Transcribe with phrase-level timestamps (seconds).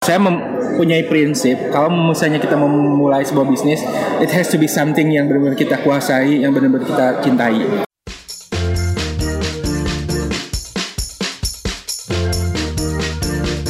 [0.00, 3.84] Saya mempunyai prinsip kalau misalnya kita memulai sebuah bisnis,
[4.24, 7.84] it has to be something yang benar-benar kita kuasai, yang benar-benar kita cintai.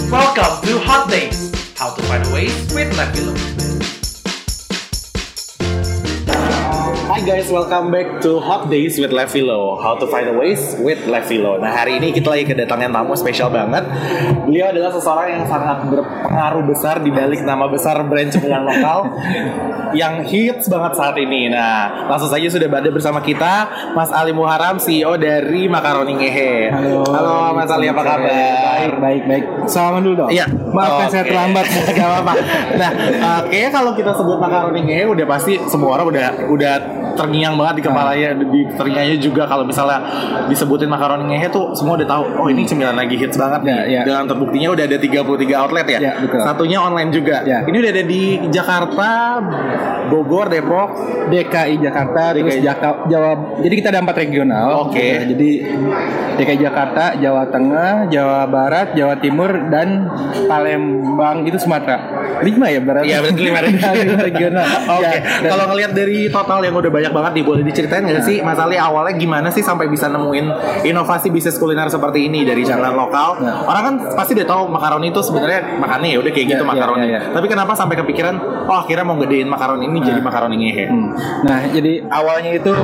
[0.07, 1.51] Welcome to Hot Days.
[1.75, 3.35] How to find ways with Lefilo.
[7.21, 9.77] Hi guys, welcome back to Hot Days with Levilo.
[9.77, 11.61] How to find a ways with Levilo.
[11.61, 13.85] Nah hari ini kita lagi kedatangan tamu spesial banget.
[14.49, 19.21] Beliau adalah seseorang yang sangat berpengaruh besar di balik nama besar brand cemilan lokal
[20.01, 21.53] yang hits banget saat ini.
[21.53, 26.73] Nah langsung saja sudah ada bersama kita Mas Ali Muharam, CEO dari Makaroni Ngehe.
[26.73, 27.05] Halo.
[27.05, 28.33] Halo Mas Ali, apa kabar?
[28.33, 29.45] Baik, baik, baik.
[29.69, 30.31] Salaman dulu dong.
[30.33, 30.49] Iya.
[30.49, 31.37] Maafkan saya Oke.
[31.37, 31.67] terlambat.
[32.01, 32.35] Gak apa-apa.
[32.81, 36.75] Nah, uh, kayaknya kalau kita sebut makaroni ngehe udah pasti semua orang udah udah
[37.21, 40.01] terngiang banget di kepalanya, di telinganya juga kalau misalnya
[40.49, 42.25] disebutin makaroni ngehe tuh semua udah tahu.
[42.41, 43.73] Oh, ini cemilan lagi hits banget nih.
[43.77, 44.03] Ya, ya.
[44.09, 45.99] Dengan terbuktinya udah ada 33 outlet ya.
[46.01, 46.41] Ya, betul.
[46.41, 47.45] Satunya online juga.
[47.45, 47.61] Ya.
[47.61, 49.11] Ini udah ada di Jakarta,
[50.09, 50.91] Bogor, Depok.
[51.31, 52.65] DKI Jakarta, terus DKI.
[52.65, 53.31] Jaka- Jawa.
[53.63, 54.67] Jadi kita ada empat regional.
[54.89, 54.99] Oke.
[54.99, 55.31] Gitu.
[55.37, 55.51] Jadi
[56.41, 60.09] DKI Jakarta, Jawa Tengah, Jawa Barat, Jawa Timur, dan
[60.49, 62.20] Palembang itu Sumatera.
[62.41, 63.07] Lima ya berarti.
[63.07, 63.61] Iya, berarti lima
[64.29, 64.67] regional.
[64.91, 65.13] Oke, Ya,
[65.45, 68.77] kalau ngelihat dari total yang udah banyak banget nih, boleh diceritain nggak sih Mas Ali
[68.77, 70.47] awalnya gimana sih sampai bisa nemuin
[70.83, 73.39] inovasi bisnis kuliner seperti ini dari jalan lokal?
[73.39, 73.53] Ya.
[73.63, 76.71] Orang kan pasti udah tahu makaroni itu sebenarnya makannya ya udah kayak gitu Ya, ya,
[76.71, 77.01] makaroni.
[77.03, 77.21] ya, ya.
[77.31, 78.35] Tapi kenapa sampai kepikiran,
[78.65, 80.87] oh akhirnya mau gedein makaroni ini jadi makaroni ngehe?
[80.87, 81.09] Hmm.
[81.43, 82.75] Nah, jadi awalnya itu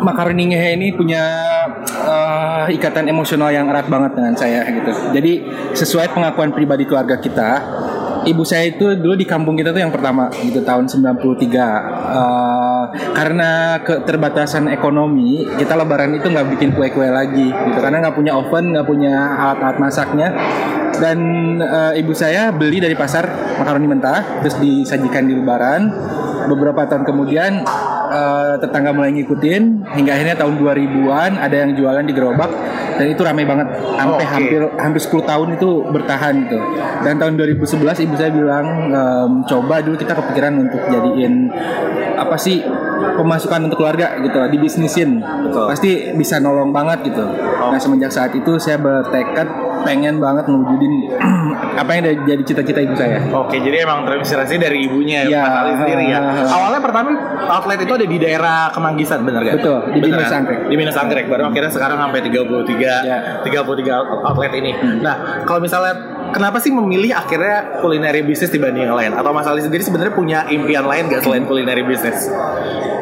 [0.00, 1.22] makaroni ngehe ini punya
[1.84, 4.92] eh, ikatan emosional yang erat banget dengan saya gitu.
[5.12, 5.32] Jadi
[5.76, 7.50] sesuai pengakuan pribadi keluarga kita,
[8.26, 11.20] ibu saya itu dulu di kampung kita tuh yang pertama gitu tahun 93.
[11.54, 18.32] Eh, karena keterbatasan ekonomi, kita lebaran itu nggak bikin kue-kue lagi gitu karena nggak punya
[18.36, 20.28] oven, nggak punya alat-alat masaknya.
[21.00, 21.18] Dan
[21.60, 25.92] eh, ibu saya beli dari pasar makaroni mentah terus disajikan di lebaran
[26.48, 27.62] beberapa tahun kemudian
[28.10, 32.50] eh, tetangga mulai ngikutin hingga akhirnya tahun 2000-an ada yang jualan di gerobak
[32.96, 34.26] dan itu ramai banget sampai Oke.
[34.26, 36.58] hampir hampir 10 tahun itu bertahan gitu.
[37.04, 41.48] Dan tahun 2011 ibu saya bilang ehm, coba dulu kita kepikiran untuk jadiin
[42.16, 42.60] apa sih
[43.16, 45.20] pemasukan untuk keluarga gitu di bisnisin.
[45.20, 45.66] Betul.
[45.72, 47.24] Pasti bisa nolong banget gitu.
[47.60, 51.08] Nah, semenjak saat itu saya bertekad pengen banget mewujudin
[51.80, 53.24] apa yang jadi cita-cita ibu saya.
[53.32, 55.40] Oke, jadi emang terinspirasi dari ibunya Iya.
[55.40, 56.20] Mas Ali sendiri ya.
[56.44, 57.08] Awalnya pertama
[57.48, 59.56] outlet itu ada di daerah Kemanggisan, benar gak?
[59.60, 60.44] Betul, di Binus kan?
[60.44, 60.60] Anggrek.
[60.68, 63.42] Di Binus Anggrek, baru akhirnya sekarang sampai 33 Ya.
[63.44, 64.72] 33 outlet ini.
[65.04, 65.94] Nah, kalau misalnya
[66.32, 69.12] kenapa sih memilih akhirnya kulineri bisnis dibanding yang lain?
[69.12, 72.30] Atau Mas Ali sendiri sebenarnya punya impian lain gak selain kulineri bisnis?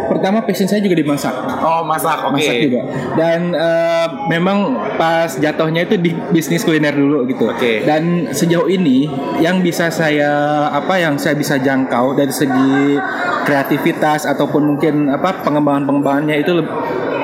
[0.08, 1.34] Pertama passion saya juga dimasak.
[1.60, 2.40] Oh, masak, oke.
[2.40, 2.80] masak juga
[3.18, 7.82] dan eh, memang pas jatuhnya itu di bisnis kuliner dulu gitu Oke.
[7.82, 9.10] dan sejauh ini
[9.42, 12.98] yang bisa saya apa yang saya bisa jangkau dari segi
[13.42, 16.62] kreativitas ataupun mungkin apa pengembangan pengembangannya itu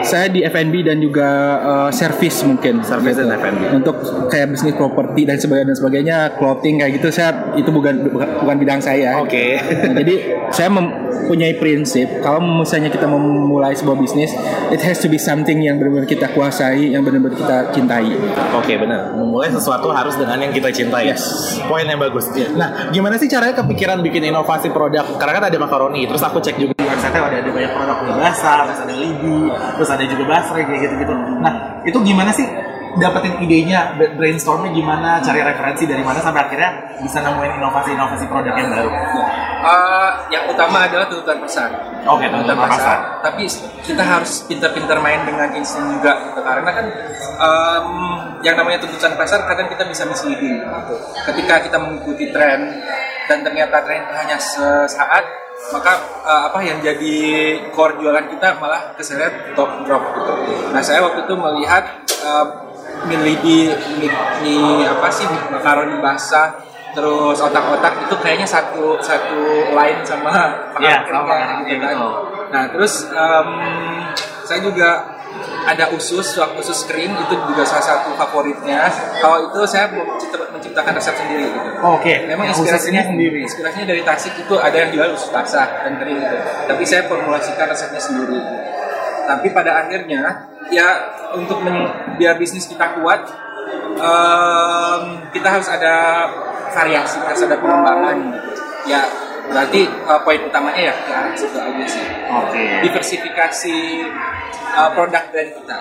[0.04, 1.28] saya di F&B dan juga
[1.60, 3.74] eh, service mungkin Service dan F&B.
[3.74, 3.96] untuk
[4.28, 8.78] kayak bisnis properti dan sebagainya dan sebagainya clothing kayak gitu saya itu bukan bukan, bidang
[8.78, 9.56] saya Oke.
[9.58, 10.14] Nah, jadi
[10.52, 14.30] saya mempunyai prinsip kalau misalnya kita memulai sebuah bisnis,
[14.70, 18.12] it has to be something yang benar-benar kita kuasai, yang benar-benar kita cintai.
[18.54, 19.16] Oke benar.
[19.16, 21.10] Memulai sesuatu harus dengan yang kita cintai.
[21.10, 21.56] Yes.
[21.64, 22.28] Poin yang bagus.
[22.54, 25.04] Nah, gimana sih caranya kepikiran bikin inovasi produk?
[25.16, 26.04] Karena kan ada makaroni.
[26.06, 29.90] Terus aku cek juga website ada ada banyak produk mie basah, terus ada libi, terus
[29.90, 31.14] ada juga basreng kayak gitu-gitu.
[31.42, 32.46] Nah, itu gimana sih
[32.94, 36.70] dapetin idenya, brainstormnya gimana, cari referensi dari mana sampai akhirnya
[37.02, 38.90] bisa nemuin inovasi-inovasi produk yang baru.
[39.64, 41.70] Uh, yang utama adalah tuntutan pasar.
[42.06, 43.18] Oke, tuntutan pasar.
[43.24, 43.48] Tapi
[43.82, 46.40] kita harus pintar-pintar main dengan insting juga, gitu.
[46.44, 46.86] karena kan
[47.40, 47.88] em,
[48.44, 50.62] yang namanya tuntutan pasar kadang kita bisa misleading.
[50.62, 50.94] Gitu.
[51.32, 52.78] Ketika kita mengikuti tren
[53.24, 55.24] dan ternyata tren hanya sesaat,
[55.72, 55.92] maka
[56.22, 57.16] eh, apa yang jadi
[57.72, 60.32] core jualan kita malah keseret top drop gitu.
[60.70, 62.46] Nah saya waktu itu melihat eh,
[63.04, 63.68] mie libi,
[64.00, 66.56] mie, mie apa sih makaroni basah,
[66.94, 70.30] terus otak-otak itu kayaknya satu satu line sama
[70.78, 71.96] Iya, sama kering makaroni gitu kan.
[71.96, 72.12] betul.
[72.54, 73.48] Nah terus em,
[74.46, 74.90] saya juga
[75.64, 78.84] ada usus, suap usus kering itu juga salah satu favoritnya.
[79.18, 81.48] Kalau itu saya mencipta- menciptakan resep sendiri.
[81.48, 81.58] Gitu.
[81.80, 83.38] Oke, Memang yang inspirasinya sendiri.
[83.42, 86.36] Inspirasinya dari Tasik itu ada yang jual usus basah dan kering gitu.
[86.68, 88.38] Tapi saya formulasikan resepnya sendiri.
[89.24, 90.88] Tapi pada akhirnya ya
[91.32, 93.24] untuk men- biar bisnis kita kuat,
[93.96, 95.02] em,
[95.32, 96.28] kita harus ada
[96.72, 98.16] variasi, harus ada pengembangan.
[98.20, 98.50] Gitu.
[98.84, 99.00] Ya
[99.54, 102.06] berarti eh, poin utamanya ya ke arah situ aja sih.
[102.26, 102.64] Oke.
[102.82, 103.76] Diversifikasi
[104.74, 105.78] eh, produk brand kita.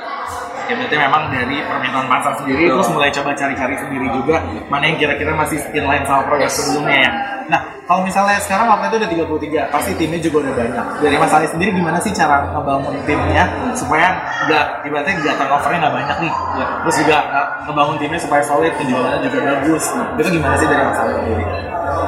[0.64, 2.80] Ya berarti memang dari permintaan pasar sendiri Betul.
[2.80, 4.40] terus mulai coba cari-cari sendiri juga
[4.72, 6.56] mana yang kira-kira masih inline sama produk Yes.
[6.56, 7.12] sebelumnya ya.
[7.52, 10.86] Nah, kalau misalnya sekarang waktu itu udah 33, pasti timnya juga udah banyak.
[11.04, 13.44] Dari Mas Ali sendiri gimana sih cara ngebangun timnya
[13.76, 14.16] supaya
[14.48, 16.34] nggak ibaratnya nggak turnovernya nggak banyak nih.
[16.56, 16.66] Ya.
[16.88, 19.84] Terus juga uh, ngebangun timnya supaya solid, penjualannya juga bagus.
[19.92, 21.44] Nah, itu gimana sih dari Mas Ali sendiri?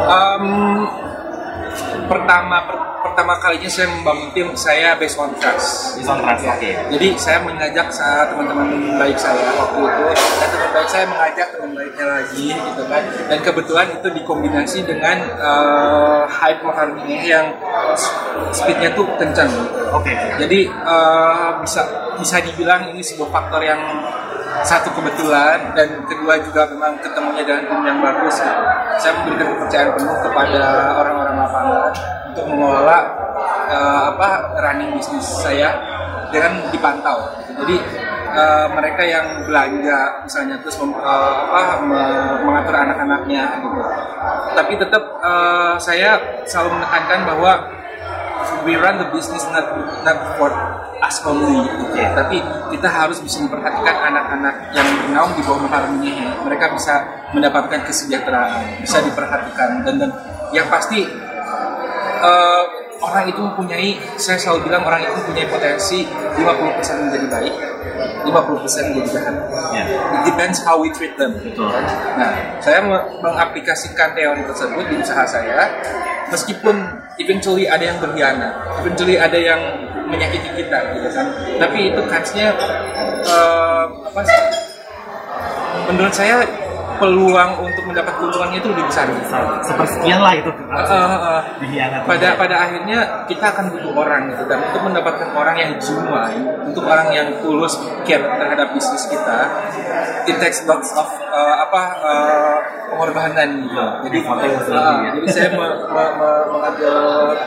[0.08, 0.46] Um,
[2.06, 5.96] pertama per- pertama kalinya saya membangun tim saya based on trust.
[5.96, 6.52] Di Sontras, Ya.
[6.52, 6.72] oke.
[6.98, 10.04] Jadi saya mengajak sa- teman-teman baik saya waktu itu
[10.36, 13.04] dan teman baik saya mengajak teman baiknya lagi gitu kan.
[13.30, 17.46] Dan kebetulan itu dikombinasi dengan uh, hype marketingnya yang
[18.52, 19.48] speednya tuh kencang.
[19.94, 20.12] Oke.
[20.36, 21.82] Jadi eh, bisa
[22.20, 23.80] bisa dibilang ini sebuah faktor yang
[24.64, 28.40] satu kebetulan dan kedua juga memang ketemunya dengan tim yang bagus.
[28.40, 28.62] gitu.
[28.96, 30.64] Saya memberikan kepercayaan penuh kepada
[30.96, 31.92] orang-orang lapangan
[32.34, 33.00] untuk mengelola
[33.70, 35.70] eh, apa running bisnis saya
[36.34, 37.32] dengan dipantau.
[37.64, 37.78] Jadi
[38.36, 43.80] eh, mereka yang belanja misalnya terus mem- eh, apa me- mengatur anak-anaknya gitu.
[44.58, 47.54] Tapi tetap eh, saya selalu menekankan bahwa
[48.66, 49.66] we run the business not
[50.06, 50.50] not for
[51.02, 52.42] us only gitu tapi
[52.74, 56.94] kita harus bisa memperhatikan anak-anak yang bernaung di bawah makaroninya mereka bisa
[57.34, 60.12] mendapatkan kesejahteraan bisa diperhatikan dan dan
[60.54, 61.06] yang pasti
[62.18, 62.64] eh,
[62.98, 67.54] orang itu mempunyai saya selalu bilang orang itu mempunyai potensi 50% menjadi baik
[68.26, 69.36] 50% menjadi jahat
[69.76, 69.84] Ya.
[69.86, 71.68] it depends how we treat them Betul.
[72.16, 72.32] Nah,
[72.64, 75.68] saya me- mengaplikasikan teori tersebut di usaha saya,
[76.32, 76.76] meskipun
[77.20, 79.60] eventually ada yang berkhianat, eventually ada yang
[80.08, 81.28] menyakiti kita, gitu kan.
[81.60, 82.56] Tapi itu kansnya
[83.26, 84.42] eh, apa sih?
[85.92, 86.40] Menurut saya
[86.98, 89.06] peluang untuk mendapat keuntungannya itu lebih besar.
[89.64, 90.52] Sepersekian lah itu.
[90.52, 91.42] Eh, eh.
[91.56, 92.06] Dikhianati.
[92.06, 96.84] pada pada akhirnya kita akan butuh orang gitu dan untuk mendapatkan orang yang genuine untuk
[96.86, 99.38] orang yang tulus care terhadap bisnis kita
[100.28, 102.58] it takes lots of uh, apa uh,
[102.92, 106.94] pengorbanan gitu jadi uh, jadi saya me- me- me- mengambil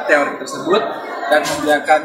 [0.09, 0.83] teori tersebut
[1.29, 2.00] dan membiarkan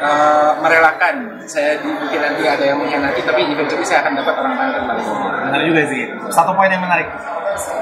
[0.00, 4.68] uh, merelakan saya di, mungkin nanti ada yang mengkhianati tapi eventually saya akan dapat orang-orang
[4.68, 5.02] yang kembali
[5.46, 6.02] Benar juga sih.
[6.34, 7.08] Satu poin yang menarik.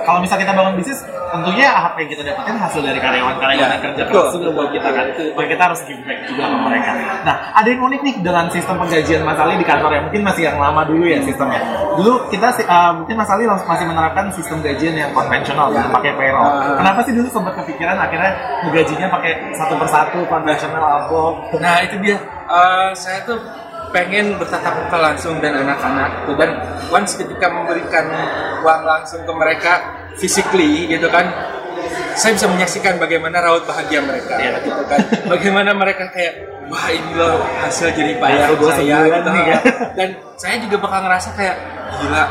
[0.04, 3.82] Kalau misalnya kita bangun bisnis, tentunya apa yang kita dapetin hasil dari karyawan-karyawan Ya, yang
[3.82, 5.06] kerja keras juga buat kita kan.
[5.34, 6.90] Buat kita harus give back juga ke mereka.
[7.24, 10.00] Nah, ada yang unik nih dengan sistem penggajian Mas Ali di kantor ya.
[10.04, 11.60] Mungkin masih yang lama dulu ya sistemnya.
[11.98, 15.82] Dulu kita uh, mungkin Mas Ali langsung masih menerapkan sistem gajian yang konvensional, Ya.
[15.82, 16.44] gitu, pakai payroll.
[16.44, 16.76] Ah.
[16.78, 18.32] Kenapa sih dulu sempat kepikiran akhirnya
[18.70, 21.34] gajinya pakai satu persatu konvensional amplop?
[21.58, 22.18] Nah itu dia.
[22.44, 23.40] Eh, saya tuh
[23.94, 26.50] pengen bertatap muka langsung dengan anak-anak dan
[26.90, 28.10] once ketika memberikan
[28.66, 29.72] uang langsung ke mereka
[30.18, 31.30] physically gitu kan
[32.18, 34.58] saya bisa menyaksikan bagaimana raut bahagia mereka Iya.
[34.66, 34.98] gitu kan
[35.30, 39.30] bagaimana mereka kayak wah ini loh hasil payah Hasil gua saya gitu.
[39.30, 39.58] nih, ya.
[39.94, 41.56] dan saya juga bakal ngerasa kayak
[42.02, 42.24] gila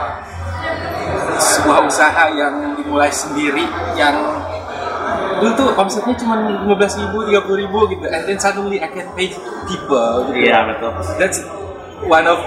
[1.39, 3.63] sebuah usaha yang dimulai sendiri
[3.95, 4.15] yang
[5.43, 8.05] dulu tuh omsetnya cuma 15 ribu, 30 ribu gitu.
[8.07, 9.35] And then suddenly I can pay
[9.67, 10.47] people gitu.
[10.47, 10.91] Iya, betul.
[11.19, 11.43] that's
[12.07, 12.39] one of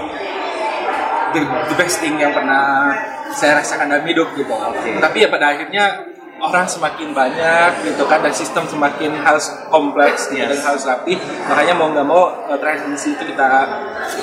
[1.37, 2.97] the, the best thing yang pernah
[3.37, 4.49] saya rasakan dalam hidup gitu.
[4.97, 10.37] Tapi ya pada akhirnya orang semakin banyak gitu kan dan sistem semakin harus kompleks gitu,
[10.37, 10.53] Yes.
[10.53, 13.47] dan harus rapi makanya mau nggak mau eh, transisi itu kita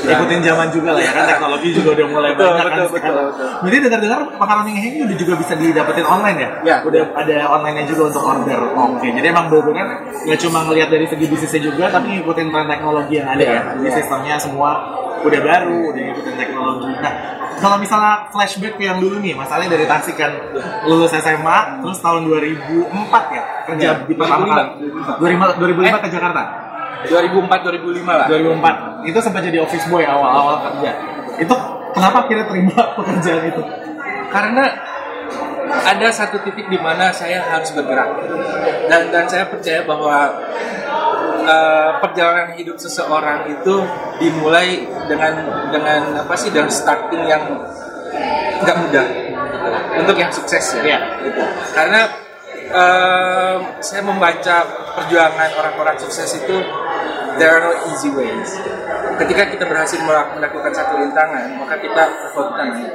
[0.05, 3.15] ikutin zaman juga lah ya kan teknologi juga udah mulai Betul, banyak kan betul, betul,
[3.29, 3.49] betul.
[3.65, 6.51] Jadi dengar-dengar makanan yang ini udah juga bisa didapetin online ya?
[6.65, 6.77] Ya.
[6.87, 8.61] Udah ada online-nya juga untuk order.
[8.75, 9.87] Oke, jadi emang benar-benar
[10.25, 13.53] nggak cuma ngelihat dari segi bisnisnya juga, tapi ngikutin tren teknologi yang ada ya.
[13.55, 13.95] Ya, Jadi ya.
[13.99, 14.71] sistemnya semua
[15.25, 16.91] udah baru, udah ngikutin teknologi.
[17.01, 17.13] Nah,
[17.57, 20.33] kalau misalnya flashback yang dulu nih, Mas Ali dari Tasik kan
[20.85, 22.93] lulus SMA, terus tahun 2004
[23.31, 24.63] ya kerja Ya, di pertama kali.
[25.19, 25.57] 2005.
[25.57, 26.03] 2005, 2005 Eh.
[26.05, 26.43] ke Jakarta.
[27.05, 30.89] 2004 2005 lah 2004 itu sempat jadi office boy awal-awal kerja
[31.37, 31.53] itu
[31.93, 33.61] kenapa akhirnya terima pekerjaan itu
[34.33, 34.65] karena
[35.85, 38.09] ada satu titik di mana saya harus bergerak
[38.89, 40.33] dan dan saya percaya bahwa
[41.45, 43.75] eh, perjalanan hidup seseorang itu
[44.19, 45.35] dimulai dengan
[45.71, 47.45] dengan apa sih dengan starting yang
[48.65, 49.07] nggak mudah
[50.01, 50.99] untuk yang sukses ya Iya.
[51.29, 51.43] gitu.
[51.77, 52.01] karena
[52.73, 54.57] eh, saya membaca
[54.97, 56.57] perjuangan orang-orang sukses itu
[57.37, 58.51] there are no easy ways.
[59.15, 62.93] Ketika kita berhasil melak- melakukan satu rintangan maka kita perform naik.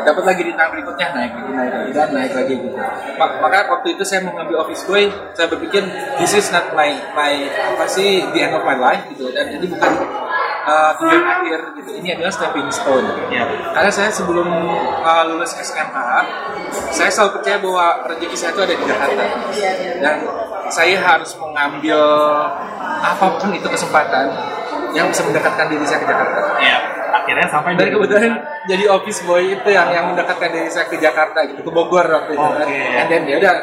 [0.00, 2.76] Dapat lagi rintangan berikutnya naik lagi naik lagi dan naik lagi gitu.
[3.16, 5.84] Ma- maka waktu itu saya mengambil office boy saya berpikir
[6.16, 9.28] this is not my my apa sih the end of my life gitu.
[9.28, 9.92] Dan ini bukan
[10.64, 11.90] uh, tujuan akhir gitu.
[12.00, 13.06] Ini adalah stepping stone.
[13.28, 13.44] Iya.
[13.70, 14.48] karena saya sebelum
[15.00, 16.08] uh, lulus SMA
[16.90, 19.24] saya selalu percaya bahwa rezeki saya itu ada di Jakarta.
[20.00, 20.16] Dan
[20.70, 21.98] saya harus mengambil
[23.00, 24.30] apa pun itu kesempatan
[24.90, 26.78] yang bisa mendekatkan diri saya ke Jakarta Iya.
[27.12, 27.94] akhirnya sampai Dan 2009.
[27.96, 28.32] kebetulan
[28.66, 32.32] jadi office boy itu yang yang mendekatkan diri saya ke Jakarta gitu, ke Bogor waktu
[32.32, 32.42] itu.
[32.42, 32.78] Oke.
[32.92, 33.54] And then ya udah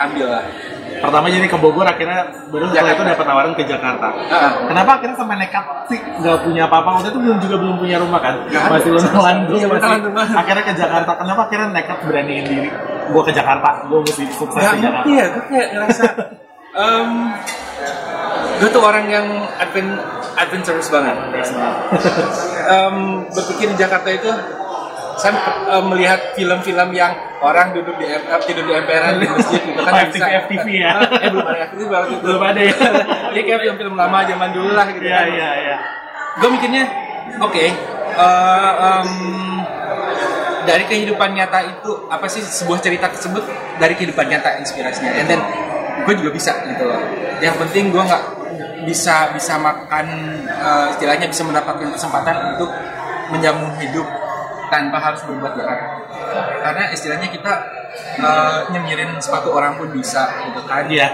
[0.00, 0.44] ambil lah.
[0.90, 4.08] pertama jadi ke Bogor akhirnya baru setelah itu dapat tawaran ke Jakarta.
[4.26, 4.52] Ah.
[4.64, 8.20] Kenapa akhirnya sampai nekat sih nggak punya apa-apa waktu itu belum juga belum punya rumah
[8.20, 8.34] kan?
[8.44, 8.68] Ada.
[8.68, 10.00] masih lunalan dulu Iya, masih.
[10.02, 10.26] rumah.
[10.34, 11.10] Akhirnya ke Jakarta.
[11.14, 12.68] Kenapa akhirnya nekat beraniin diri?
[13.06, 14.98] Gue ke Jakarta, gue mesti sukses Gak di Jakarta.
[15.00, 16.02] ngerti ya, gue kayak ngerasa
[16.72, 17.08] um,
[18.60, 19.96] gue tuh orang yang advent,
[20.36, 21.16] adventurous banget.
[22.68, 24.30] um, berpikir di Jakarta itu
[25.16, 25.36] saya
[25.68, 29.76] uh, melihat film-film yang orang duduk di em- uh, tidur di emperan di masjid gitu
[29.76, 30.92] kan Oh, nggak FTV, FTV ya?
[30.96, 32.74] eh belum ada FTV itu Belum ada ya?
[33.32, 35.76] Ini kayak film-film lama zaman dulu lah gitu Iya kan iya iya.
[36.30, 36.84] gue mikirnya
[37.38, 37.64] oke
[38.16, 39.10] eh, em,
[40.62, 43.44] dari kehidupan nyata itu apa sih sebuah cerita tersebut
[43.76, 45.40] dari kehidupan nyata inspirasinya and then
[46.06, 47.00] gue juga bisa gitu loh
[47.40, 48.24] yang penting gue nggak
[48.84, 50.06] bisa bisa makan
[50.48, 52.70] eh, istilahnya bisa mendapatkan kesempatan untuk
[53.30, 54.06] menyambung hidup
[54.70, 55.80] tanpa harus berbuat jahat
[56.62, 57.52] karena istilahnya kita
[58.22, 61.08] eh, nyemirin sepatu orang pun bisa gitu kan Iya.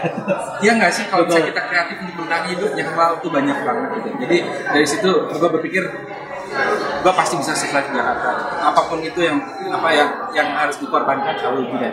[0.62, 3.88] Iya nggak sih kalau misalnya kita kreatif untuk bertahan hidup yang wow itu banyak banget
[4.00, 4.08] gitu.
[4.24, 4.36] Jadi
[4.72, 5.82] dari situ gue berpikir
[7.02, 8.30] gue pasti bisa di Jakarta.
[8.72, 11.92] Apa pun itu yang apa yang yang harus dikorbankan kalau tidak.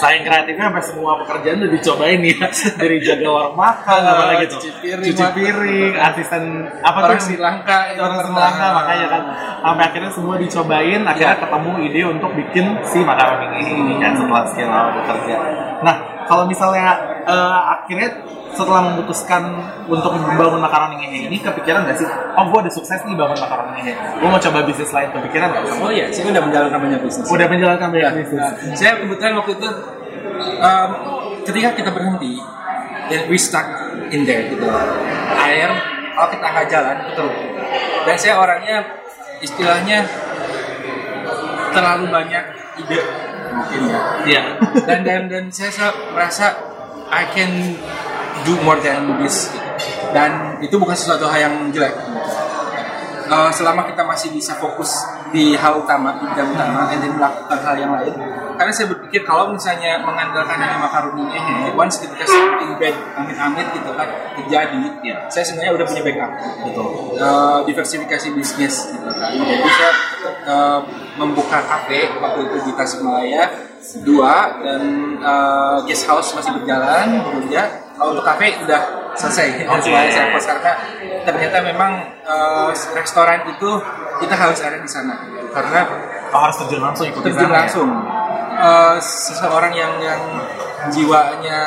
[0.00, 2.48] Saking kreatifnya sampai semua pekerjaan udah dicobain ya.
[2.80, 4.56] Dari jaga warung makan Ah, apa lagi tuh.
[4.56, 6.42] cuci piring, cuci piring asisten
[6.80, 8.32] apa Orang tuh Sri Lanka orang Sri.
[8.32, 9.22] Lanka makanya kan.
[9.60, 11.42] Sampai akhirnya semua dicobain akhirnya Iya.
[11.42, 15.36] ketemu ide untuk bikin si makaroni ini kan setelah sekian lama bekerja.
[15.80, 18.08] Nah kalau misalnya eh, akhirnya
[18.50, 19.42] setelah memutuskan
[19.86, 22.08] untuk membangun makaroni ini kepikiran nggak sih?
[22.34, 23.92] Oh gue udah sukses nih bangun makaroni ini.
[23.94, 25.62] Gue mau coba bisnis lain kepikiran nggak?
[25.78, 27.26] Oh iya, saya udah menjalankan banyak bisnis.
[27.26, 28.42] udah menjalankan Ya, banyak bisnis.
[28.42, 29.68] Nah, saya kebetulan waktu itu
[30.58, 30.90] um,
[31.46, 32.34] ketika kita berhenti
[33.06, 33.66] dan we stuck
[34.10, 34.66] in there gitu.
[35.38, 35.70] Air
[36.12, 37.28] kalau kita nggak jalan betul.
[38.02, 38.76] Dan saya orangnya
[39.38, 39.98] istilahnya
[41.70, 42.44] terlalu banyak
[42.82, 42.98] ide
[43.50, 44.00] mungkin ya.
[44.26, 44.42] Iya.
[44.84, 46.69] Dan dan dan saya sa- merasa
[47.10, 47.76] I can
[48.46, 49.50] do more than this.
[50.10, 51.94] Dan itu bukan sesuatu hal yang jelek.
[53.30, 54.90] Eh, selama kita masih bisa fokus
[55.30, 58.10] di hal utama di utama dan melakukan hal yang lain
[58.60, 63.88] karena saya berpikir kalau misalnya mengandalkan hanya makaroni ini once ketika something bad amit-amit gitu
[63.96, 64.84] kan terjadi
[65.32, 66.30] saya sebenarnya udah punya backup
[66.68, 69.28] betul Eh, diversifikasi bisnis gitu kan.
[69.36, 69.92] Jadi saya
[70.48, 70.80] eh,
[71.20, 73.44] membuka kafe waktu itu di Tasikmalaya
[74.08, 74.82] dua dan
[75.20, 77.92] eh, guest house masih berjalan bekerja.
[78.00, 79.68] Kalau untuk kafe udah selesai.
[79.84, 80.72] Semuanya saya post karena
[81.28, 81.92] ternyata memang
[82.24, 83.70] eh, restoran itu
[84.24, 85.20] kita harus ada di sana
[85.52, 85.80] karena
[86.32, 87.68] oh, harus terjun langsung ikutin terjun ya?
[88.60, 90.20] Eh, seseorang yang yang
[90.92, 91.60] jiwanya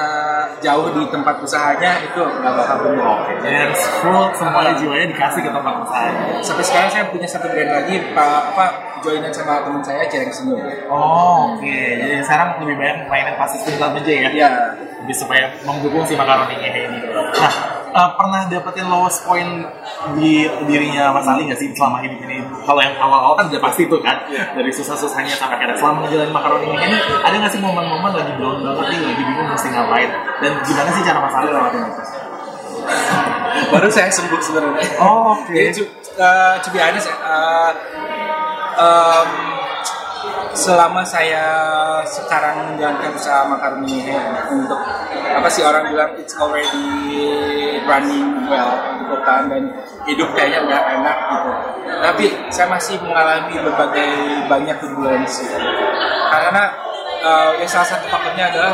[0.62, 3.18] jauh di tempat usahanya itu nggak bakal benar.
[3.42, 6.10] Jadi harus full semuanya jiwanya dikasih ke tempat usaha.
[6.46, 8.66] sampai sekarang saya punya satu brand lagi pak apa
[9.02, 11.78] joinan sama teman saya Cereng Senyum Oh, oke.
[11.98, 14.30] Jadi sekarang lebih banyak mainin pasti dalam aja ya.
[14.30, 14.50] ya
[15.02, 16.98] Lebih supaya mendukung si makaroninya ini.
[17.10, 19.70] Nah, eh, pernah dapetin lowest point
[20.18, 22.42] di dirinya Mas Ali nggak sih selama hidup ini?
[22.66, 26.68] Kalau yang awal-awal kan udah pasti tuh kan, dari susah-susahnya sampai akhirnya selama menjalani makaroni
[26.74, 30.10] ini, ada nggak sih momen-momen lagi down banget nih, lagi bingung mesti ngapain?
[30.42, 32.04] Dan gimana sih cara Mas Ali lewatin itu?
[33.72, 35.54] baru saya sembuh sebenarnya Oh, oke.
[35.56, 35.84] jadi to,
[36.20, 37.72] uh, to be honest uh,
[38.76, 39.30] um,
[40.54, 41.46] selama saya
[42.06, 44.14] sekarang menjalankan usaha makaroni ini
[44.54, 44.78] untuk
[45.34, 46.86] apa sih orang bilang it's already
[47.90, 49.64] running well gitu kan dan
[50.06, 51.52] hidup kayaknya udah enak gitu
[52.06, 54.12] tapi saya masih mengalami berbagai
[54.46, 55.50] banyak turbulensi
[56.30, 56.64] karena
[57.26, 58.72] uh, yang salah satu faktornya adalah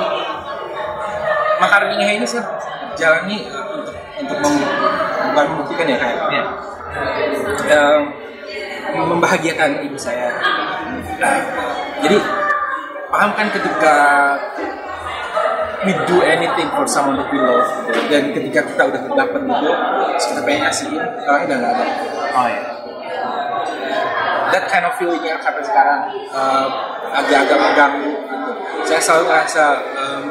[1.63, 2.43] makaroni ini saya
[2.99, 3.47] jalani
[3.79, 4.39] untuk untuk
[5.31, 6.43] bukan membuktikan ya kayak Iya.
[7.69, 7.99] eh,
[8.97, 10.33] membahagiakan ibu saya.
[11.99, 12.17] Jadi
[13.09, 13.95] paham kan ketika
[15.85, 17.99] we do anything for someone that we love gitu.
[18.11, 19.69] dan ketika kita udah dapat itu
[20.19, 21.85] kita pengen ngasihin orang udah nggak ada
[22.29, 22.61] Oh iya.
[24.53, 26.65] that kind of feeling yang sampai sekarang eh,
[27.15, 28.51] agak-agak mengganggu gitu.
[28.85, 29.65] saya selalu merasa
[29.97, 30.25] um,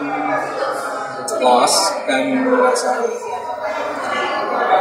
[1.43, 2.91] lost dan merasa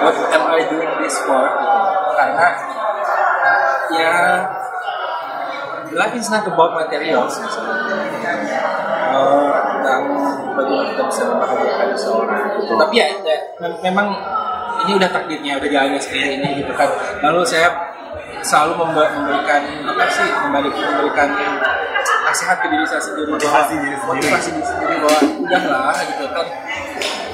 [0.04, 2.12] what am I doing this for gitu.
[2.20, 2.48] karena
[3.98, 4.14] ya
[5.92, 7.34] life is not about materials.
[7.38, 8.60] Misalnya
[9.08, 10.04] Eh, tentang
[10.52, 12.44] bagaimana kita bisa membahagiakan seseorang.
[12.60, 14.08] Tapi ya, ya, mem- memang
[14.84, 16.92] ini udah takdirnya udah jalannya seperti ini gitu kan.
[17.24, 17.72] Lalu saya
[18.44, 21.30] selalu memberikan apa sih membalik memberikan
[22.22, 24.12] nasihat ke diri saya sendiri bahwa- Motivasi diri sendiri.
[24.20, 26.46] motivasi diri sendiri bahwa udahlah gitu kan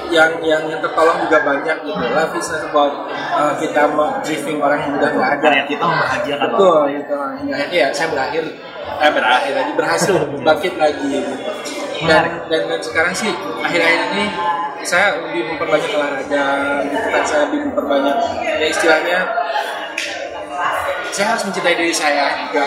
[0.09, 2.03] yang yang yang tertolong juga banyak gitu.
[2.11, 5.41] Life is not about uh, kita mau briefing orang yang udah nggak ada.
[5.43, 6.59] Karya kita membahagiakan orang.
[6.59, 7.15] Betul gitu.
[7.15, 8.43] Hingga akhirnya ya saya berakhir
[8.83, 10.13] eh berakhir lagi berhasil
[10.47, 11.07] bangkit lagi.
[11.07, 11.33] Gitu.
[12.03, 13.31] Dan, dan dan sekarang sih
[13.63, 14.25] akhir-akhir ini
[14.83, 16.47] saya lebih memperbanyak olahraga,
[16.91, 19.19] gitu kan saya lebih memperbanyak ya istilahnya
[21.13, 22.65] saya harus mencintai diri saya juga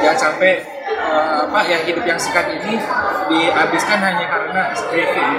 [0.00, 2.80] jangan sampai eh, apa ya hidup yang singkat ini
[3.28, 5.32] dihabiskan hanya karena craving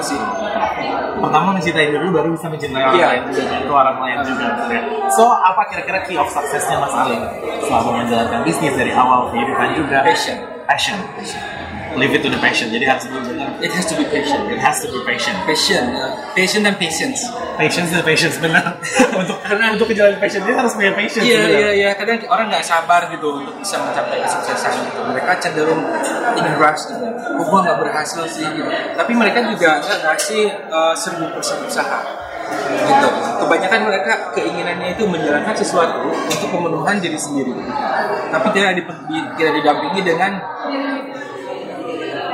[0.00, 0.18] itu sih
[1.20, 3.06] Pertama mencintai diri baru bisa mencintai orang Iya.
[3.06, 3.42] lain juga.
[3.44, 4.44] Dan itu orang lain juga.
[4.50, 4.82] betul ya.
[5.12, 7.16] So apa kira-kira key of successnya Mas Ali
[7.60, 10.00] selama menjalankan bisnis dari awal kehidupan juga?
[10.00, 10.96] passion Passion.
[11.98, 12.70] Live it to the passion.
[12.70, 15.34] Jadi harus benar it has to be passion It has to be passion.
[15.44, 17.20] passion uh, passion dan patience
[17.60, 18.80] Patience dan patience benar.
[19.20, 21.26] untuk karena untuk menjalani passion ini harus punya patience.
[21.28, 25.00] Iya iya iya kadang orang nggak sabar gitu untuk bisa mencapai kesuksesan gitu.
[25.04, 25.82] Mereka cenderung
[26.40, 27.04] ingin rush gitu.
[27.36, 28.70] Oh, gua nggak berhasil sih gitu.
[28.96, 30.42] Tapi mereka juga nggak ngasih
[30.72, 32.00] uh, seribu persen usaha
[32.80, 33.08] gitu.
[33.44, 37.52] Kebanyakan mereka keinginannya itu menjalankan sesuatu untuk pemenuhan diri sendiri.
[38.32, 38.80] Tapi tidak
[39.36, 40.32] tidak didampingi dengan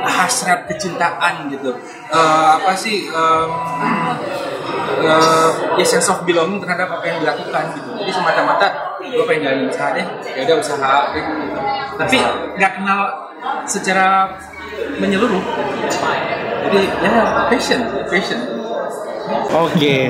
[0.07, 1.75] hasrat kecintaan gitu.
[2.09, 3.49] Eh, apa sih em,
[5.03, 7.89] eh, ya sense of belonging terhadap apa yang dilakukan gitu.
[8.01, 8.67] Jadi semata-mata
[9.03, 10.95] gue pengen jalan usaha deh, ya udah usaha.
[11.13, 11.31] Gitu.
[11.99, 12.17] Tapi
[12.57, 12.99] nggak kenal
[13.69, 14.35] secara
[14.97, 15.43] menyeluruh.
[16.67, 18.56] Jadi ya passion, passion.
[19.57, 20.09] Oke.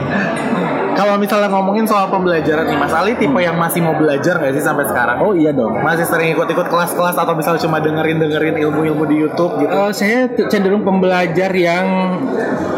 [0.97, 4.65] Kalau misalnya ngomongin soal pembelajaran nih, Mas Ali tipe yang masih mau belajar nggak sih
[4.65, 5.21] sampai sekarang?
[5.21, 5.77] Oh iya dong.
[5.77, 9.69] Masih sering ikut-ikut kelas-kelas atau misalnya cuma dengerin-dengerin ilmu-ilmu di YouTube gitu?
[9.69, 12.17] Eh, saya cenderung pembelajar yang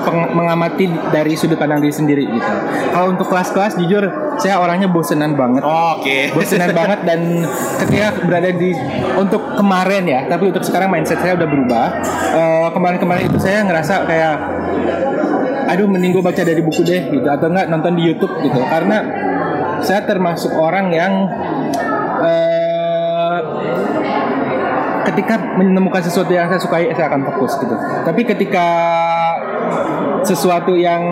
[0.03, 2.51] peng- mengamati dari sudut pandang diri sendiri gitu.
[2.91, 4.03] Kalau untuk kelas-kelas jujur
[4.35, 5.63] saya orangnya bosenan banget.
[5.63, 6.35] Oh, Oke.
[6.35, 7.47] bosenan banget dan
[7.79, 8.75] ketika berada di
[9.15, 11.87] untuk kemarin ya tapi untuk sekarang mindset saya udah berubah
[12.29, 14.35] Eh, kemarin-kemarin itu saya ngerasa kayak
[15.69, 19.05] aduh mending gue baca dari buku deh gitu atau enggak nonton di YouTube gitu karena
[19.85, 21.29] saya termasuk orang yang
[22.25, 23.39] eh,
[25.13, 28.67] ketika menemukan sesuatu yang saya sukai saya akan fokus gitu tapi ketika
[30.25, 31.05] sesuatu yang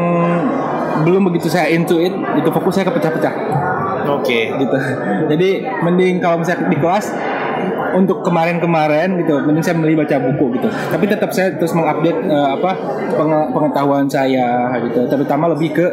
[1.06, 3.34] belum begitu saya into it itu fokus saya kepecah-pecah
[4.08, 4.56] Oke.
[4.56, 4.76] gitu.
[5.28, 5.50] Jadi
[5.84, 7.12] mending kalau misalnya di kelas
[7.98, 10.70] untuk kemarin-kemarin gitu, mending saya beli baca buku gitu.
[10.70, 12.72] Tapi tetap saya terus mengupdate eh, apa
[13.18, 15.88] penge- pengetahuan saya gitu, terutama lebih ke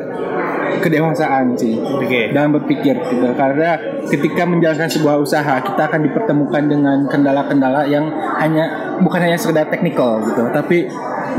[0.74, 2.34] kedewasaan sih Oke.
[2.36, 3.26] dalam berpikir gitu.
[3.32, 8.04] Karena ketika menjalankan sebuah usaha kita akan dipertemukan dengan kendala-kendala yang
[8.36, 10.84] hanya bukan hanya sekedar teknikal gitu, tapi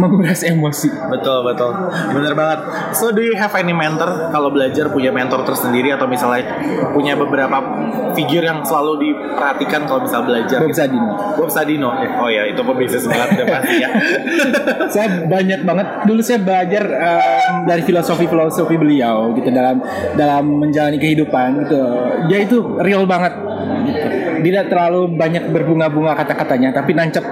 [0.01, 0.89] menguras emosi.
[0.91, 1.71] Betul betul,
[2.11, 2.59] bener banget.
[2.97, 4.29] So do you have any mentor?
[4.31, 6.59] Kalau belajar punya mentor tersendiri atau misalnya
[6.91, 7.57] punya beberapa
[8.17, 10.59] figur yang selalu diperhatikan kalau misal belajar?
[10.59, 11.11] Bob Sadino.
[11.37, 11.89] Bob Sadino.
[12.01, 13.89] Eh, Oh ya itu pebisnis banget udah pasti ya.
[14.93, 19.83] saya banyak banget dulu saya belajar em, dari filosofi filosofi beliau gitu dalam
[20.15, 21.81] dalam menjalani kehidupan gitu
[22.31, 23.33] dia itu real banget
[23.85, 24.07] gitu.
[24.41, 27.23] tidak terlalu banyak berbunga-bunga kata-katanya tapi nancep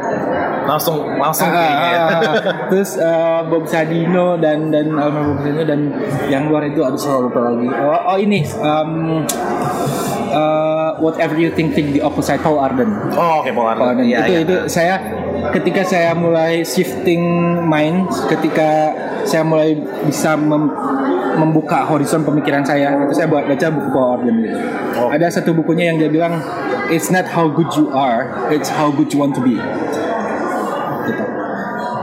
[0.63, 1.99] langsung langsung Ah, kayaknya ya.
[1.99, 2.35] ah, ah.
[2.71, 5.81] terus eh, Bob Sadino dan dan almarhum Bob Sadino dan
[6.27, 8.91] yang luar itu aduh saya lupa lagi oh, oh ini em,
[10.31, 14.01] eh, whatever you think think the opposite Paul Arden Oh oke Paul Paul Arden.
[14.01, 14.05] Arden.
[14.05, 14.39] Iya, itu iya.
[14.43, 14.95] itu saya
[15.51, 17.19] ketika saya mulai shifting
[17.61, 19.75] mind, ketika saya mulai
[20.07, 20.71] bisa mem-
[21.33, 24.57] membuka horizon pemikiran saya, itu saya buat baca buku Paul Arden gitu.
[24.95, 25.09] Oh.
[25.11, 26.39] Ada satu bukunya yang dia bilang,
[26.87, 29.57] it's not how good you are, it's how good you want to be.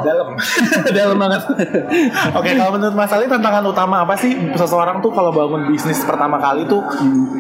[0.01, 0.29] Dalam.
[0.99, 1.43] Dalam banget.
[2.33, 6.37] Oke, kalau menurut Mas Ali tantangan utama apa sih seseorang tuh kalau bangun bisnis pertama
[6.37, 6.81] kali tuh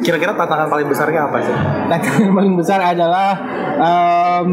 [0.00, 1.54] kira-kira tantangan paling besarnya apa sih?
[1.86, 3.28] Tantangan yang paling besar adalah
[3.76, 4.50] em,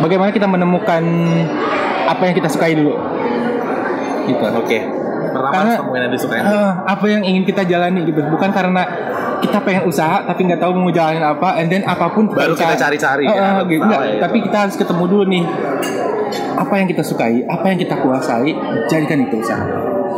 [0.00, 1.02] bagaimana kita menemukan
[2.06, 2.94] apa yang kita sukai dulu.
[4.24, 4.44] Gitu.
[4.54, 4.78] Oke.
[5.28, 6.40] Pertama Karena- yang disukain.
[6.40, 8.82] Eh, apa yang ingin kita jalani gitu bukan karena
[9.38, 12.74] kita pengen usaha tapi nggak tahu mau jalanin apa and then apa pun Baru kita
[12.74, 13.86] cari-cari Eh, ya, eh, gitu.
[13.86, 14.18] ya.
[14.18, 15.44] tapi kita harus ketemu dulu nih
[16.58, 18.50] apa yang kita sukai apa yang kita kuasai
[18.90, 19.62] jadikan itu usaha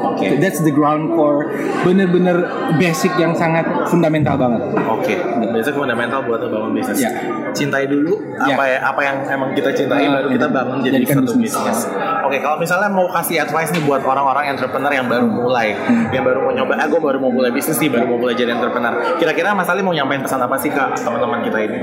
[0.03, 0.37] Oke.
[0.39, 1.47] that's the ground for
[1.83, 2.45] bener-bener
[2.77, 5.15] basic yang sangat fundamental banget Oke,
[5.47, 7.01] biasanya fundamental buat bangun bisnis.
[7.01, 7.11] Ya.
[7.51, 8.57] Cintai dulu Ya.
[8.57, 11.53] apa ya apa yang emang kita cintai Uh, baru kita bangun jadi satu bisnis.
[11.53, 11.79] bisnis.
[12.23, 15.77] Oke, kalau misalnya mau kasih advice nih buat orang-orang entrepreneur yang baru mulai,
[16.11, 18.53] yang baru mau nyoba, ah gue baru mau mulai bisnis nih, baru mau mulai jadi
[18.53, 19.17] entrepreneur.
[19.17, 21.79] Kira-kira Mas Ali mau nyampein pesan apa sih ke teman-teman kita ini?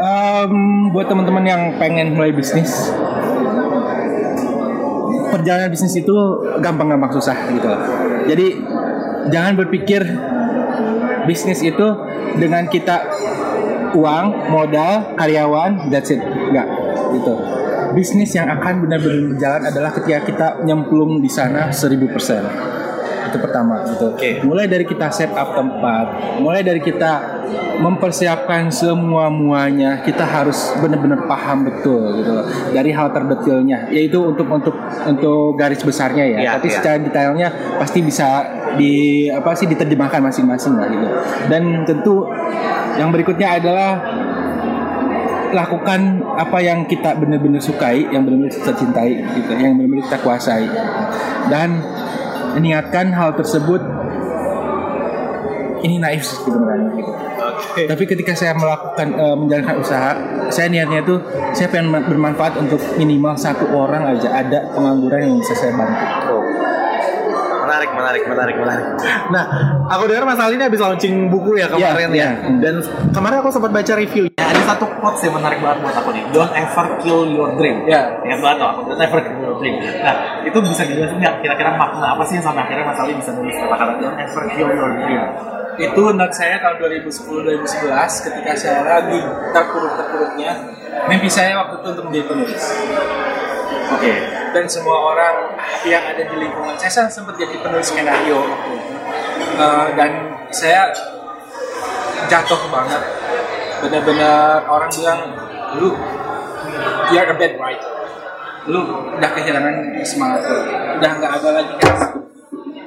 [0.00, 0.52] Em,
[0.90, 2.88] buat teman-teman yang pengen mulai bisnis
[5.40, 6.14] perjalanan bisnis itu
[6.60, 7.80] gampang-gampang susah gitu loh.
[8.28, 8.46] Jadi
[9.32, 10.04] jangan berpikir
[11.24, 11.86] bisnis itu
[12.36, 13.08] dengan kita
[13.96, 16.22] uang, modal, karyawan, that's it.
[16.22, 16.68] Enggak,
[17.16, 17.34] gitu.
[17.90, 22.69] bisnis yang akan benar-benar berjalan adalah ketika kita nyemplung di sana 1000%
[23.30, 24.12] itu pertama gitu.
[24.12, 24.42] Oke.
[24.42, 27.40] Mulai dari kita set up tempat, mulai dari kita
[27.80, 32.46] mempersiapkan semua muanya, kita harus benar-benar paham betul gitu loh.
[32.74, 36.38] Dari hal terdetilnya, yaitu untuk untuk untuk garis besarnya ya.
[36.42, 36.76] Iya, Tapi iya.
[36.76, 37.48] secara detailnya
[37.80, 38.28] pasti bisa
[38.76, 41.06] di apa sih diterjemahkan masing-masing lah gitu.
[41.48, 42.28] Dan tentu
[43.00, 43.90] yang berikutnya adalah
[45.50, 50.66] lakukan apa yang kita benar-benar sukai, yang benar-benar kita cintai, gitu, yang benar-benar kita kuasai,
[51.50, 51.82] dan
[52.58, 53.82] niatkan hal tersebut.
[55.80, 57.12] Ini naif sih sebenarnya gitu.
[57.40, 57.82] Oke.
[57.88, 60.12] Tapi ketika saya melakukan eh, menjalankan usaha,
[60.52, 61.24] saya niatnya tuh
[61.56, 66.36] saya pengen ma- bermanfaat untuk minimal satu orang aja ada pengangguran yang bisa saya bantu.
[66.36, 66.44] Oh.
[67.80, 68.84] Menarik, menarik, menarik, menarik.
[69.32, 69.44] Nah,
[69.88, 72.30] aku dengar Mas Ali ini habis launching buku ya kemarin Iya, ya.
[72.44, 72.60] iya.
[72.60, 72.74] Dan
[73.08, 74.36] kemarin aku sempat baca reviewnya.
[74.36, 76.22] Ada satu quotes yang menarik banget buat aku nih.
[76.28, 77.88] Don't ever kill your dream.
[77.88, 78.20] Ya.
[78.20, 78.80] Ingat banget tuh aku.
[78.84, 79.80] Don't ever kill your dream.
[79.80, 80.14] Nah,
[80.44, 83.56] itu bisa dijelasin nggak kira-kira makna apa sih yang sampai akhirnya Mas Ali bisa nulis
[83.56, 85.22] kata-kata don't ever kill your dream.
[85.80, 87.64] Itu note saya tahun 2010-2011
[88.28, 89.16] ketika saya lagi
[89.56, 90.52] terpuruk-terpuruknya.
[91.08, 92.62] Mimpi saya waktu itu untuk menjadi penulis.
[93.96, 94.12] Oke.
[94.50, 95.34] Dan semua orang
[95.86, 96.74] yang ada di lingkungan.
[96.78, 98.40] Saya sempat jadi penulis skenario.
[99.60, 100.10] Eh, dan
[100.50, 100.90] saya
[102.28, 103.02] jatuh banget.
[103.80, 105.20] Benar-benar orang bilang
[105.80, 105.96] lu
[107.10, 107.90] you're a bad writer.
[108.68, 108.80] Lu
[109.16, 110.44] udah kehilangan semangat
[111.00, 111.98] udah nggak ada lagi kayak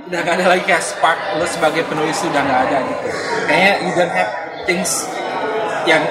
[0.04, 1.19] udah nggak ada lagi kayak spark.
[1.41, 3.08] Lu sebagai penulis udah nggak ada gitu.
[3.49, 4.32] Kayaknya you don't have
[4.69, 4.91] things
[5.84, 6.04] yang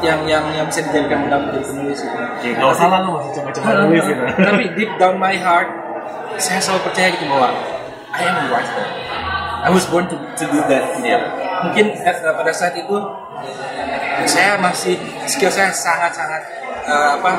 [0.00, 2.16] yang yang yang bisa dijadikan modal menjadi penulis gitu.
[2.16, 4.22] Oke, nggak usah lah lu masih coba-coba nulis gitu.
[4.48, 5.68] Tapi deep down my heart,
[6.40, 7.48] saya selalu percaya gitu bahwa
[8.10, 8.86] I am a writer.
[9.60, 10.96] I was born to, to do that.
[10.96, 11.04] Gitu.
[11.04, 11.18] Iya.
[11.68, 12.96] Mungkin eh, pada saat itu
[14.24, 14.96] saya masih
[15.28, 16.42] skill saya sangat-sangat
[16.88, 17.32] eh, apa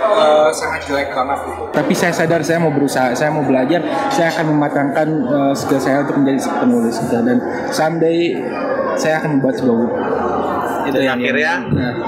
[0.00, 1.62] eh, sangat jelek banget gitu.
[1.76, 6.04] Tapi saya sadar saya mau berusaha, saya mau belajar, saya akan mematangkan eh, skill saya
[6.04, 7.16] untuk menjadi penulis gitu.
[7.20, 8.40] dan someday
[8.96, 9.96] saya akan membuat sebuah buku.
[10.82, 11.52] Itu Dan yang- akhirnya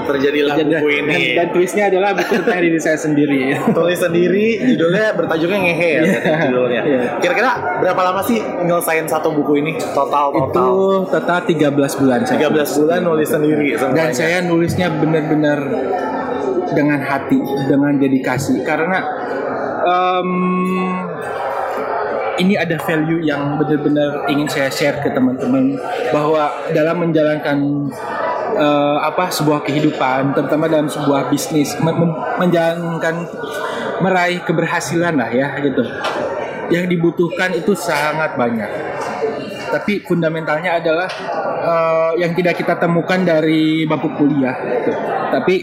[0.05, 1.21] terjadilah Dan- buku dan- ini.
[1.33, 3.41] Dan, tulisnya adalah buku tentang diri saya sendiri.
[3.77, 6.03] tulis sendiri judulnya bertajuknya ngehe ya
[6.45, 7.01] judulnya Iya.
[7.19, 12.37] kira-kira berapa lama sih nyelesain satu buku ini total itu total total 13 bulan saya
[12.45, 13.95] 13 bulan nulis sendiri semuanya.
[13.95, 15.59] dan saya nulisnya benar-benar
[16.67, 18.99] dengan hati dengan dedikasi karena
[19.81, 20.29] em,
[22.35, 27.87] ini ada value yang benar-benar ingin saya share ke teman-teman bahwa dalam menjalankan
[28.53, 33.25] eh, apa sebuah kehidupan terutama dalam sebuah bisnis men- men- menjalankan
[34.03, 35.81] meraih keberhasilan lah ya gitu
[36.69, 38.69] yang dibutuhkan itu sangat banyak
[39.73, 41.09] tapi fundamentalnya adalah
[41.63, 44.91] eh, yang tidak kita temukan dari bangku kuliah gitu.
[45.33, 45.55] tapi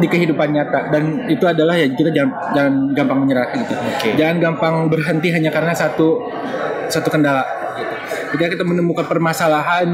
[0.00, 4.08] di kehidupan nyata dan itu adalah ya kita jangan jangan gampang menyerah gitu Oke.
[4.16, 6.32] jangan gampang berhenti hanya karena satu
[6.88, 7.44] satu kendala
[7.76, 7.94] gitu.
[8.32, 9.88] ketika kita menemukan permasalahan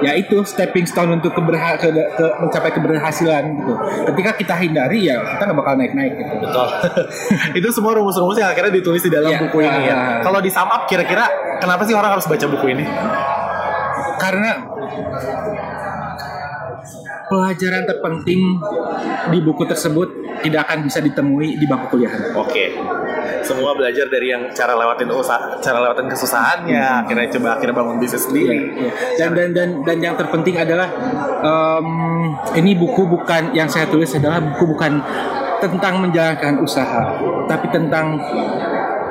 [0.00, 3.72] ya itu stepping stone untuk keberha ke, ke- mencapai keberhasilan gitu
[4.06, 6.66] ketika kita hindari ya kita nggak bakal naik naik gitu betul
[7.58, 9.40] itu semua rumus-rumus yang akhirnya ditulis di dalam Iya.
[9.40, 10.20] buku ini ya Ah.
[10.20, 12.84] kalau di sum up kira-kira kenapa sih orang harus baca buku ini
[14.16, 14.50] karena
[17.24, 18.40] pelajaran terpenting
[19.28, 20.08] di buku tersebut
[20.40, 22.12] tidak akan bisa ditemui di bangku kuliah.
[22.32, 22.64] oke
[23.44, 27.04] semua belajar dari yang cara lewatin usaha cara lewatin kesusahannya.
[27.04, 28.58] Akhirnya coba akhirnya bangun bisnis sendiri.
[28.74, 28.92] Iya.
[29.18, 30.88] Dan, dan dan dan yang terpenting adalah
[31.42, 31.88] em,
[32.58, 35.00] ini buku bukan yang saya tulis adalah buku bukan
[35.58, 37.18] tentang menjalankan usaha,
[37.50, 38.14] tapi tentang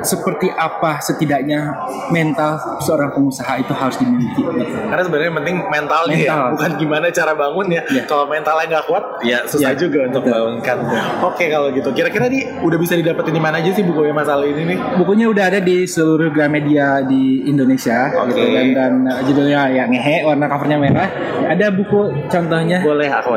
[0.02, 1.74] seperti apa setidaknya
[2.10, 4.42] mental seorang pengusaha itu harus dimiliki.
[4.88, 6.48] Karena sebenarnya penting mentalnya ya, Mental.
[6.54, 7.82] bukan gimana cara bangun ya.
[7.88, 8.02] Iya.
[8.06, 10.76] Kalau mentalnya nggak kuat, ya susah Iya, juga untuk bangunkan.
[11.24, 14.54] Oke kalau gitu, kira-kira nih udah bisa didapetin di mana aja sih bukunya Mas Ali
[14.54, 14.78] ini nih?
[14.96, 18.32] Bukunya udah ada di seluruh Gramedia di Indonesia Oke.
[18.32, 21.08] gitu dan, dan uh, judulnya ya ngehe warna covernya merah.
[21.48, 22.78] Ada buku contohnya.
[22.82, 23.34] Boleh aku.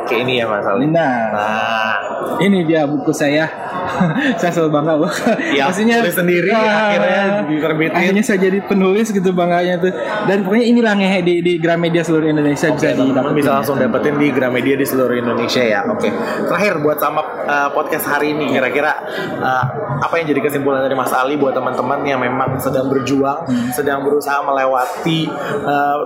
[0.00, 0.88] Oke ini ya Mas Ali.
[0.88, 1.94] Nah, Nah,
[2.40, 3.46] ini dia buku saya.
[4.40, 5.12] saya selalu bangga loh.
[5.56, 7.96] Ya, tulis sendiri, ah, akhirnya diterbitin.
[7.96, 9.92] Akhirnya saya jadi penulis gitu bangganya tuh.
[10.26, 13.34] Dan pokoknya inilah ngehe di, di Gramedia seluruh Indonesia Oke, bisa didapetin.
[13.36, 15.80] bisa langsung dapetin di Gramedia di seluruh Indonesia ya.
[15.88, 16.08] Oke.
[16.48, 18.92] Terakhir buat sama uh, podcast hari ini kira-kira
[19.40, 19.64] uh,
[20.02, 24.42] apa yang jadi kesimpulan dari Mas Ali buat teman-teman yang memang sedang berjuang, sedang berusaha
[24.44, 25.28] melewati
[25.64, 25.96] uh,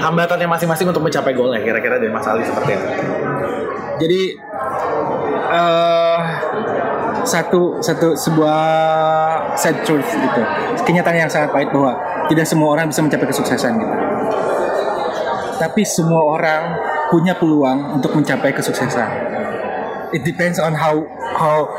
[0.00, 1.60] hambatannya masing-masing untuk mencapai goalnya.
[1.62, 2.88] Kira-kira dari Mas Ali seperti apa?
[4.00, 4.22] Jadi
[5.50, 6.18] eh
[7.24, 8.60] satu satu sebuah
[9.56, 10.42] sad truth gitu.
[10.84, 11.96] Kenyataan yang sangat pahit bahwa
[12.28, 13.94] tidak semua orang bisa mencapai kesuksesan gitu.
[15.60, 16.62] Tapi semua orang
[17.12, 19.40] punya peluang untuk mencapai kesuksesan.
[20.10, 20.98] it depends on how
[21.38, 21.70] how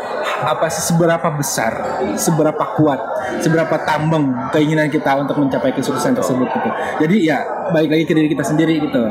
[0.41, 2.99] apa seberapa besar, seberapa kuat,
[3.43, 6.69] seberapa tambang keinginan kita untuk mencapai kesuksesan tersebut gitu.
[7.05, 9.03] Jadi ya balik lagi ke diri kita sendiri gitu.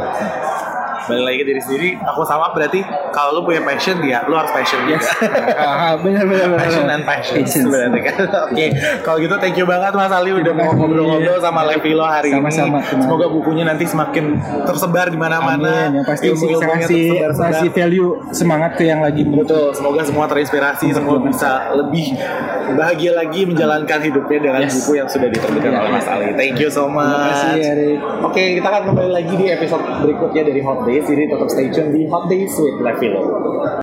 [1.00, 4.50] balik lagi ke diri sendiri aku sama berarti kalau lu punya passion ya lu harus
[4.50, 5.04] passion Yes.
[5.04, 5.28] juga
[5.60, 6.60] Ah, benar benar benar.
[6.60, 8.14] passion and passion sebenarnya kan
[8.46, 8.66] oke
[9.02, 10.78] kalau gitu thank you banget Mas Ali udah mau kasih.
[10.78, 14.24] ngobrol-ngobrol sama Levilo hari Sama-sama, ini terima semoga bukunya nanti semakin
[14.62, 15.90] tersebar di mana-mana.
[15.90, 17.46] Yang pasti sih saya Ilmu-ilmunya ngasih tersebar-sebar.
[17.50, 22.16] ngasih value semangat ke yang lagi Betul, semoga semua terinspirasi, semua bisa lebih
[22.72, 24.74] bahagia lagi menjalankan hidupnya dengan Yes.
[24.78, 26.32] buku yang sudah diterbitkan oleh Mas Ali.
[26.34, 27.08] Thank you so much.
[27.08, 27.96] Terima kasih.
[28.22, 31.04] Oke, kita akan kembali lagi di episode berikutnya dari Hot Days.
[31.04, 33.70] Jadi tetap stay tune di Hot Days with Levilo.